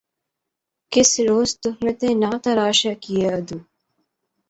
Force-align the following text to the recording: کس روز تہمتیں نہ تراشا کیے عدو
کس 0.91 1.11
روز 1.27 1.49
تہمتیں 1.61 2.15
نہ 2.21 2.31
تراشا 2.43 2.93
کیے 3.03 3.25
عدو 3.35 3.57